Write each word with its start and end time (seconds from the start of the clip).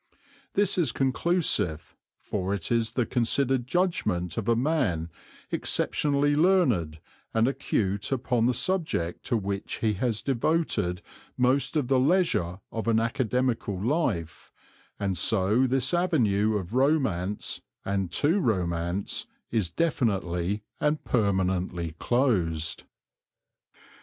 This 0.55 0.79
is 0.79 0.91
conclusive, 0.91 1.95
for 2.17 2.55
it 2.55 2.71
is 2.71 2.93
the 2.93 3.05
considered 3.05 3.67
judgment 3.67 4.35
of 4.35 4.49
a 4.49 4.55
man 4.55 5.11
exceptionally 5.51 6.35
learned 6.35 6.99
and 7.35 7.47
acute 7.47 8.11
upon 8.11 8.47
the 8.47 8.53
subject 8.55 9.23
to 9.27 9.37
which 9.37 9.75
he 9.75 9.93
has 9.93 10.23
devoted 10.23 11.03
most 11.37 11.75
of 11.75 11.87
the 11.87 11.99
leisure 11.99 12.61
of 12.71 12.87
an 12.87 12.99
academical 12.99 13.79
life, 13.79 14.51
and 14.99 15.19
so 15.19 15.67
this 15.67 15.93
avenue 15.93 16.57
of 16.57 16.73
romance 16.73 17.61
and 17.85 18.11
to 18.13 18.39
romance 18.39 19.27
is 19.51 19.69
definitely 19.69 20.63
and 20.79 21.03
permanently 21.03 21.91
closed. 21.99 22.85